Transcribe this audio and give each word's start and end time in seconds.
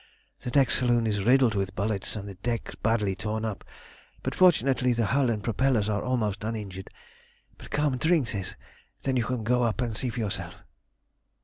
The 0.39 0.49
deck 0.49 0.71
saloon 0.71 1.05
is 1.05 1.23
riddled 1.23 1.53
with 1.53 1.75
bullets, 1.75 2.15
and 2.15 2.27
the 2.27 2.33
decks 2.33 2.73
badly 2.73 3.15
torn 3.15 3.45
up, 3.45 3.63
but 4.23 4.33
fortunately 4.33 4.93
the 4.93 5.05
hull 5.05 5.29
and 5.29 5.43
propellers 5.43 5.89
are 5.89 6.01
almost 6.01 6.43
uninjured. 6.43 6.89
But 7.59 7.69
come, 7.69 7.97
drink 7.97 8.31
this, 8.31 8.55
then 9.03 9.15
you 9.15 9.25
can 9.25 9.43
go 9.43 9.61
up 9.61 9.79
and 9.79 9.95
see 9.95 10.09
for 10.09 10.19
yourself." 10.21 10.55